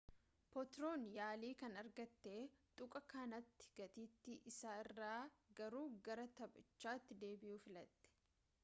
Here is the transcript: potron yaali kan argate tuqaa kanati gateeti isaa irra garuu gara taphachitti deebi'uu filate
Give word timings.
potron 0.53 1.01
yaali 1.17 1.51
kan 1.59 1.77
argate 1.81 2.33
tuqaa 2.79 3.03
kanati 3.13 3.69
gateeti 3.81 4.37
isaa 4.53 4.75
irra 4.87 5.13
garuu 5.61 5.85
gara 6.11 6.27
taphachitti 6.41 7.21
deebi'uu 7.27 7.63
filate 7.69 8.13